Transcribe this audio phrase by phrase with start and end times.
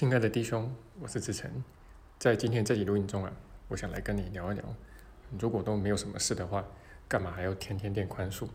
[0.00, 1.62] 亲爱的弟兄，我是志成，
[2.18, 3.30] 在今天这集录音中啊，
[3.68, 4.64] 我想来跟你聊一聊，
[5.38, 6.64] 如果都没有什么事的话，
[7.06, 8.48] 干嘛还要天天练宽恕？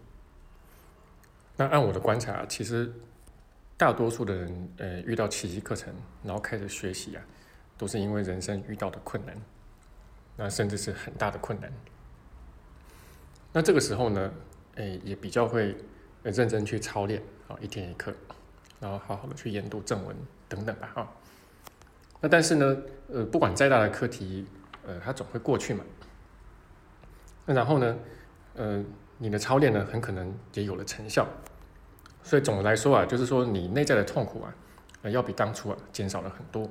[1.55, 2.92] 那按我的观察，其实
[3.78, 7.23] 大多数的人，呃，遇到奇迹课程，然后开始学习啊，
[7.77, 9.39] 都是因为人生遇到的困难，
[10.38, 11.71] 那甚至是很大的困难。
[13.54, 14.34] 那这个时候呢，
[14.77, 15.77] 诶，也比较会
[16.23, 18.12] 认真去操练啊，一天一课，
[18.80, 20.18] 然后好好的去研读正文
[20.50, 21.14] 等等吧，哈。
[22.25, 22.77] 那但是呢，
[23.13, 24.47] 呃，不管再大的课题，
[24.84, 25.84] 呃，它总会过去嘛。
[27.45, 27.95] 那然后呢，
[28.55, 28.84] 呃，
[29.20, 31.27] 你的操练呢，很可能也有了成效。
[32.23, 34.55] 所以总的来说啊，就是说你内在的痛苦啊，
[35.03, 36.67] 呃，要比当初啊减少了很多。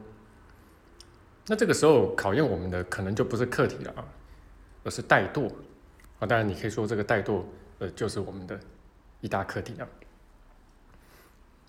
[1.47, 4.05] 那这个时候考验我们的可能就不是课题了啊，
[4.83, 5.49] 而是怠惰
[6.19, 6.27] 啊。
[6.27, 7.45] 当然你可以说这个怠惰，
[7.79, 8.59] 呃，就是我们的
[9.21, 9.87] 一大课题啊。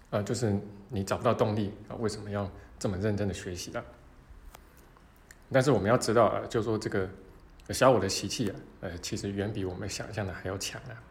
[0.09, 0.58] 呃，就是
[0.89, 2.49] 你找不到动力啊，为什么要？
[2.78, 3.84] 这么认真的学习了，
[5.52, 7.09] 但是我们要知道啊，就说这个
[7.70, 11.02] 小我的习气啊，呃，其实远比我们想象的还要强啊。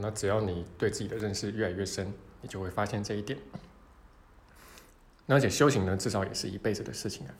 [0.00, 3.38] 那只要你对自己的认识越来越深，你就会发现这一点。
[5.26, 7.34] 那而且修行呢，至少也是一辈子的事情啊。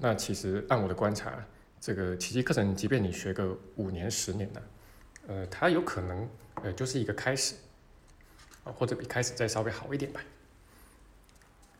[0.00, 1.32] 那其实按我的观察，
[1.80, 4.62] 这个奇迹课程，即便你学个五年、十年呢，
[5.28, 6.28] 呃，它有可能
[6.62, 7.54] 呃就是一个开始
[8.64, 10.20] 啊，或者比开始再稍微好一点吧。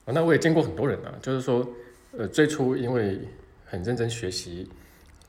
[0.07, 1.67] 那我也见过很多人啊，就是说，
[2.13, 3.21] 呃，最初因为
[3.65, 4.69] 很认真学习，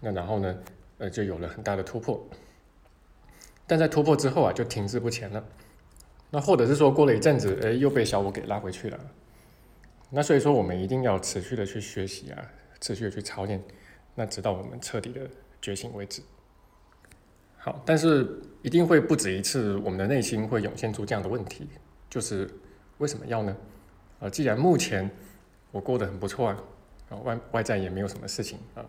[0.01, 0.57] 那然后呢，
[0.97, 2.21] 呃，就有了很大的突破，
[3.65, 5.43] 但在突破之后啊，就停滞不前了。
[6.29, 8.99] 那或者是说过了一阵子，哎，又被小我给拉回去了。
[10.09, 12.51] 那所以说，我们一定要持续的去学习啊，
[12.81, 13.63] 持续的去操练，
[14.13, 15.21] 那直到我们彻底的
[15.61, 16.21] 觉醒为止。
[17.57, 21.67] 好，但是一定会不止一次，我们的内心会涌现出这样的问题，
[22.09, 22.49] 就是
[22.97, 23.55] 为什么要呢？
[24.19, 25.09] 啊，既然目前
[25.71, 26.57] 我过得很不错啊，
[27.09, 28.85] 啊外外在也没有什么事情啊，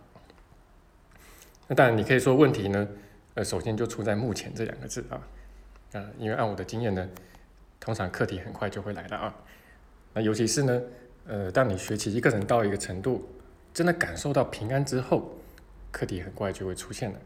[1.67, 2.89] 那当然你可以说问题呢，
[3.35, 5.21] 呃，首先就出在“目前”这两个字啊，
[5.95, 7.09] 啊，因为按我的经验呢，
[7.81, 9.35] 通常课题很快就会来了啊，
[10.15, 10.83] 那尤其是呢，
[11.27, 13.29] 呃，当你学习一个人到一个程度，
[13.75, 15.37] 真的感受到平安之后，
[15.91, 17.19] 课题很快就会出现了，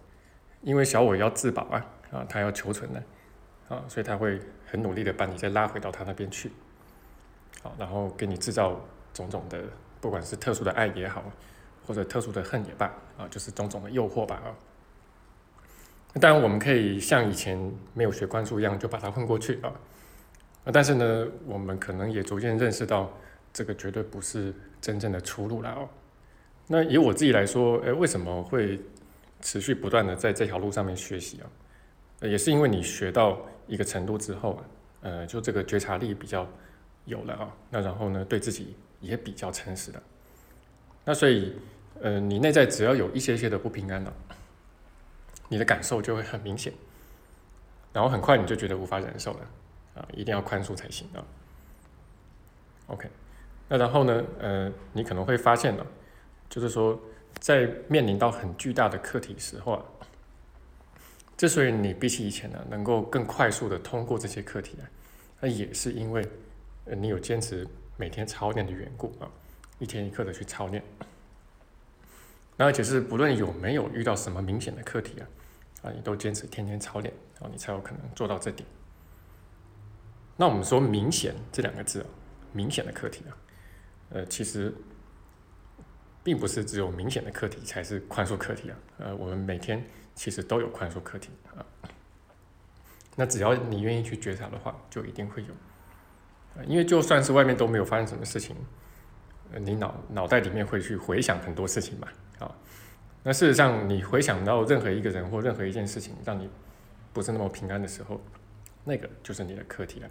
[0.63, 3.03] 因为小我要自保啊，啊，他要求存呢，
[3.69, 6.51] 啊，所以他会很努力的把你再拉回到他那边去。
[7.63, 8.81] 好，然后给你制造
[9.13, 9.63] 种种的，
[10.01, 11.23] 不管是特殊的爱也好，
[11.87, 12.87] 或者特殊的恨也罢，
[13.19, 14.49] 啊，就是种种的诱惑吧，啊。
[16.21, 17.57] 当然，我们可以像以前
[17.93, 19.71] 没有学关注一样，就把它混过去啊。
[20.65, 23.13] 啊，但是呢，我们可能也逐渐认识到，
[23.53, 25.89] 这个绝对不是真正的出路了哦。
[26.67, 28.81] 那以我自己来说，诶，为什么会
[29.43, 31.47] 持续不断的在这条路上面学习啊？
[32.27, 34.59] 也是因为你学到一个程度之后，
[35.03, 36.49] 呃，就这个觉察力比较。
[37.11, 40.01] 有了啊，那然后呢，对自己也比较诚实的，
[41.05, 41.55] 那所以，
[42.01, 44.15] 呃，你内在只要有一些些的不平安了，
[45.49, 46.73] 你的感受就会很明显，
[47.93, 49.41] 然后很快你就觉得无法忍受了，
[49.97, 51.19] 啊，一定要宽恕才行啊。
[52.87, 53.11] OK，
[53.69, 55.87] 那然后呢，呃，你可能会发现了，
[56.49, 56.99] 就是说，
[57.41, 59.85] 在面临到很巨大的课题时候啊，
[61.37, 64.87] 之所以你比起以前呢，能够更快速的通过这些课题啊，
[65.41, 66.25] 那也是因为。
[66.85, 69.31] 你有坚持每天操练的缘故啊，
[69.79, 70.83] 一天一刻的去操练，
[72.57, 75.27] 那而且是不论有没有遇到什么明显的课题啊，
[75.83, 78.67] 啊，你都坚持天天操练，然后你才有可能做到这点。
[80.37, 82.07] 那我们说“明显”这两个字啊，
[82.53, 83.37] 明显的课题啊，
[84.09, 84.75] 呃，其实
[86.25, 91.65] 并不是只有明显的课题才是宽恕课题啊，呃，我们每天其实都有宽恕课题啊。
[93.17, 95.49] 那只要你愿意去觉察的话，就一定会有。
[96.67, 98.55] 因为就算是外面都没有发生什么事情，
[99.61, 102.55] 你脑脑袋里面会去回想很多事情嘛，啊，
[103.23, 106.51] 那事实上你回想到任何一个人或任何一件事情让你
[107.13, 108.21] 不是那么平安的时候，
[108.85, 110.11] 那个就是你的课题了，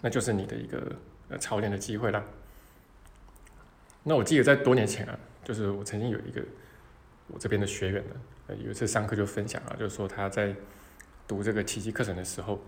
[0.00, 0.96] 那就是你的一个
[1.28, 2.24] 呃操练的机会啦。
[4.02, 6.42] 那我记得在多年前啊，就是我曾经有一个
[7.28, 10.54] 我这边的学员呢，有一次上课就分享啊，就是说他在
[11.28, 12.60] 读这个奇迹课程的时候。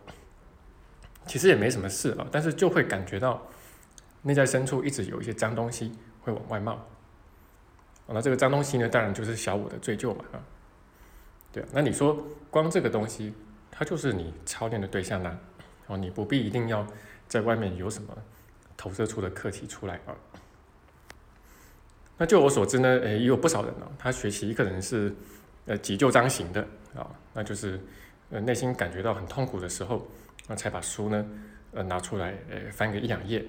[1.27, 3.41] 其实也没什么事啊，但是就会感觉到
[4.23, 5.93] 内在深处一直有一些脏东西
[6.23, 6.79] 会往外冒。
[8.09, 10.37] 那这个脏东西呢，当然就是小我的罪疚嘛，啊，
[11.53, 11.69] 对啊。
[11.73, 13.33] 那你说光这个东西，
[13.71, 15.39] 它就是你操练的对象呢，
[15.87, 16.87] 哦，你不必一定要
[17.29, 18.15] 在外面有什么
[18.77, 20.13] 投射出的课题出来啊。
[22.19, 25.15] 那就我所知呢，诶，也有不少人呢，他学习一个人是
[25.67, 26.61] 呃急救章型的
[26.95, 27.81] 啊，那就是
[28.31, 30.07] 呃内心感觉到很痛苦的时候。
[30.49, 31.27] 那才把书呢，
[31.73, 33.45] 呃，拿出来，呃，翻个一两页。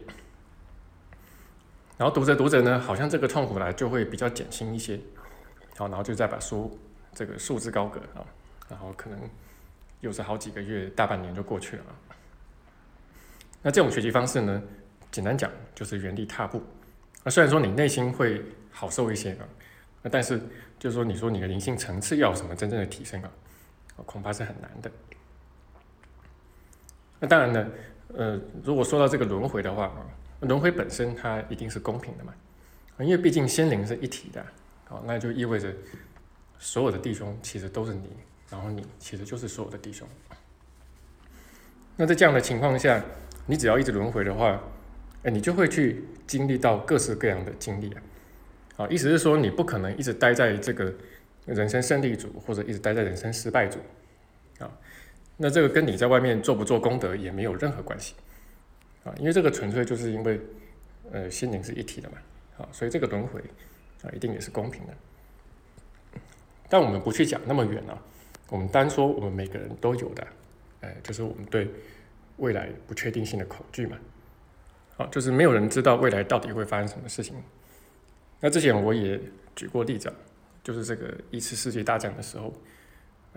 [1.97, 4.99] 然后读着读着呢，好像这个痛苦呢就会比较减轻一些，
[5.77, 6.77] 好，然后就再把书
[7.13, 8.25] 这个束之高阁啊，
[8.69, 9.19] 然后可能
[10.01, 11.83] 又是好几个月、大半年就过去了。
[13.61, 14.61] 那这种学习方式呢，
[15.11, 16.61] 简单讲就是原地踏步。
[17.23, 19.47] 那虽然说你内心会好受一些啊，
[20.01, 20.41] 那但是
[20.77, 23.31] 就是说你说你的灵性层次要有什么真正的提升啊，
[24.05, 24.91] 恐怕是很难的。
[27.23, 27.67] 那当然呢，
[28.15, 30.03] 呃，如果说到这个轮回的话啊。
[30.43, 32.33] 轮回本身它一定是公平的嘛，
[32.99, 34.45] 因为毕竟心灵是一体的，
[34.83, 35.73] 好，那就意味着
[36.59, 38.09] 所有的弟兄其实都是你，
[38.49, 40.05] 然后你其实就是所有的弟兄。
[41.95, 43.01] 那在这样的情况下，
[43.45, 44.61] 你只要一直轮回的话，
[45.23, 48.01] 哎，你就会去经历到各式各样的经历啊，
[48.75, 50.93] 啊，意思是说你不可能一直待在这个
[51.45, 53.79] 人生胜利组，或者一直待在人生失败组，
[54.59, 54.69] 啊，
[55.37, 58.15] 那这个跟你在外面做不做功德也没有任何关系。
[59.03, 60.39] 啊，因为这个纯粹就是因为，
[61.11, 62.17] 呃，心灵是一体的嘛，
[62.57, 63.41] 啊，所以这个轮回
[64.01, 64.93] 啊，一定也是公平的。
[66.69, 68.01] 但我们不去讲那么远啊，
[68.49, 70.25] 我们单说我们每个人都有的，
[70.81, 71.69] 哎，就是我们对
[72.37, 73.97] 未来不确定性的恐惧嘛，
[74.95, 77.35] 啊，就是没有人知道未来到底会发生什么事情。
[78.39, 79.19] 那之前我也
[79.53, 80.11] 举过例子，
[80.63, 82.53] 就是这个一次世界大战的时候，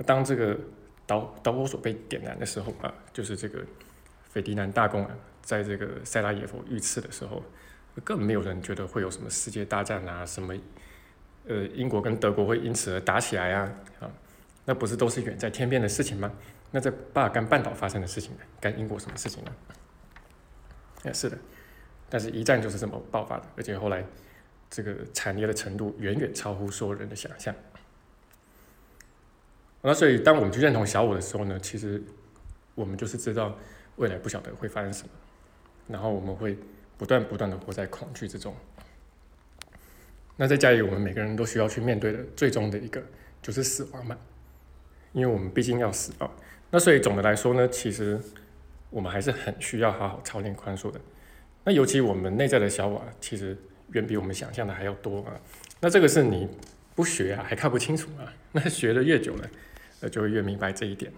[0.06, 0.56] 当这个
[1.06, 3.64] 导导火索被点燃的时候啊，就是这个
[4.29, 5.17] 斐迪南大公啊。
[5.43, 7.41] 在这个塞拉耶夫遇刺的时候，
[8.03, 10.53] 根本没有人觉得会有什么世界大战啊，什么
[11.47, 14.11] 呃英国跟德国会因此而打起来啊啊，
[14.64, 16.32] 那不是都是远在天边的事情吗？
[16.73, 19.53] 那在巴尔干半岛发生的事情呢，干英国什么事情呢？
[21.05, 21.38] 也是的，
[22.11, 24.05] 但是一战就是这么爆发的，而且后来
[24.69, 27.55] 这个惨烈的程度远远超乎所有人的想象。
[29.87, 32.03] 那所以当我们去认同小我的时候呢，其实
[32.75, 33.56] 我们就是知道
[33.94, 35.09] 未来不晓得会发生什么。
[35.87, 36.59] 然后我们会
[36.99, 38.53] 不断不断的活在恐惧之中。
[40.37, 43.00] 那在家里，我们每个人都需要去面对的最终的一个
[43.41, 44.19] 就是死亡嘛，
[45.12, 46.29] 因为我们毕竟要死啊。
[46.73, 48.21] 那所以总的来说呢，其实
[48.91, 51.00] 我们还是很需要好好操练宽恕的。
[51.62, 53.56] 那尤其我们内在的小我，其实
[53.93, 55.41] 远比我们想象的还要多啊。
[55.81, 56.49] 那这个是你
[56.97, 58.35] 不学啊，还看不清楚啊。
[58.50, 59.49] 那学的越久了，
[60.00, 61.12] 那，就会越明白这一点。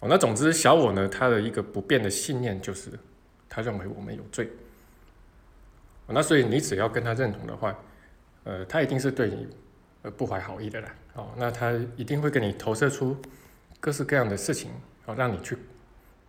[0.00, 2.90] 哦，那总之小我呢，他的一个不变的信念就是。
[3.50, 4.46] 他认为我们有罪，
[6.06, 7.74] 那所以你只要跟他认同的话，
[8.44, 9.48] 呃，他一定是对你
[10.02, 10.94] 呃不怀好意的啦。
[11.14, 13.16] 哦，那他一定会给你投射出
[13.80, 14.70] 各式各样的事情，
[15.06, 15.56] 哦，让你去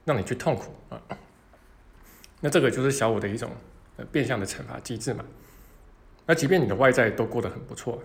[0.05, 1.01] 让你去痛苦啊。
[2.39, 3.51] 那这个就是小我的一种
[3.97, 5.25] 呃变相的惩罚机制嘛。
[6.25, 8.01] 那即便你的外在都过得很不错，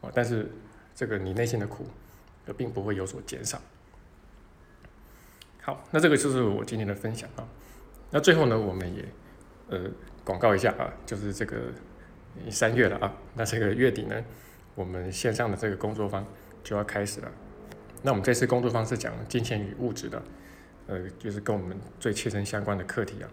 [0.00, 0.50] 哦，但是
[0.94, 1.86] 这个你内心的苦，
[2.56, 3.60] 并不会有所减少。
[5.62, 7.48] 好，那这个就是我今天的分享啊。
[8.10, 9.04] 那最后呢，我们也
[9.70, 9.90] 呃
[10.22, 11.56] 广告一下啊，就是这个
[12.50, 14.22] 三月了啊，那这个月底呢，
[14.74, 16.24] 我们线上的这个工作坊
[16.62, 17.32] 就要开始了。
[18.02, 20.22] 那我们这次工作坊是讲金钱与物质的，
[20.86, 23.28] 呃，就是跟我们最切身相关的课题啊。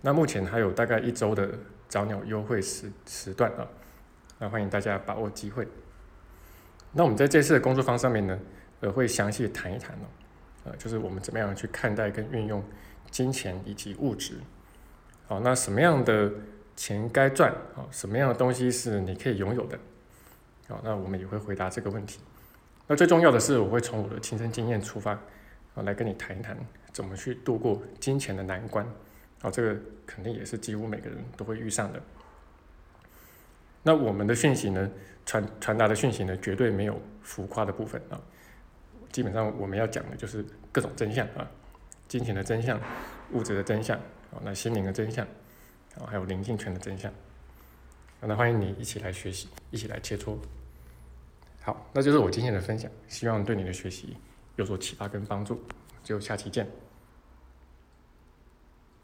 [0.00, 1.48] 那目前还有大概一周的
[1.88, 3.68] 早鸟优惠时时段啊，
[4.40, 5.68] 那欢迎大家把握机会。
[6.92, 8.38] 那我们在这次的工作坊上面呢，
[8.80, 10.06] 呃，会详细谈一谈哦，
[10.64, 12.62] 呃，就是我们怎么样去看待跟运用。
[13.10, 14.36] 金钱以及物质，
[15.26, 16.32] 好，那什么样的
[16.74, 17.52] 钱该赚？
[17.76, 19.78] 啊，什么样的东西是你可以拥有的？
[20.66, 22.20] 好，那我们也会回答这个问题。
[22.86, 25.12] 那最重要的是，我会从我的亲身经验出发，
[25.74, 26.56] 啊，来跟你谈一谈
[26.90, 28.86] 怎么去度过金钱的难关。
[29.42, 32.00] 好，这个肯定也是几乎每个人都会遇上的。
[33.82, 34.90] 那我们的讯息呢，
[35.26, 38.20] 传传达的讯息呢，绝对没有浮夸的部分啊。
[39.10, 41.50] 基本上我们要讲的就是各种真相啊。
[42.08, 42.80] 金钱的真相，
[43.32, 43.96] 物质的真相，
[44.30, 45.26] 啊，那心灵的真相，
[45.98, 47.10] 啊，还有灵性权的真相，
[48.20, 50.36] 那欢迎你一起来学习，一起来切磋。
[51.62, 54.16] 好，那就是我今天的分享，希望对你的学习
[54.56, 55.62] 有所启发跟帮助。
[56.04, 56.68] 就下期见。